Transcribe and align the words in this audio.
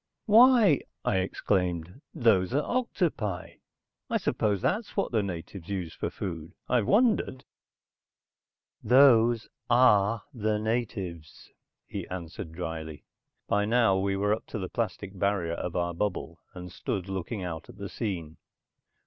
"Why," 0.25 0.81
I 1.05 1.17
exclaimed. 1.17 2.01
"Those 2.11 2.55
are 2.55 2.63
octopi. 2.63 3.57
I 4.09 4.17
suppose 4.17 4.59
that's 4.63 4.97
what 4.97 5.11
the 5.11 5.21
natives 5.21 5.69
use 5.69 5.93
for 5.93 6.09
food? 6.09 6.53
I've 6.67 6.87
wondered." 6.87 7.45
"Those 8.83 9.47
are 9.69 10.23
the 10.33 10.57
natives," 10.57 11.51
he 11.85 12.07
answered, 12.07 12.51
drily. 12.51 13.05
By 13.47 13.65
now 13.65 13.95
we 13.99 14.15
were 14.15 14.33
up 14.33 14.47
to 14.47 14.57
the 14.57 14.69
plastic 14.69 15.19
barrier 15.19 15.53
of 15.53 15.75
our 15.75 15.93
bubble 15.93 16.39
and 16.55 16.71
stood 16.71 17.07
looking 17.07 17.43
out 17.43 17.69
at 17.69 17.77
the 17.77 17.87
scene. 17.87 18.37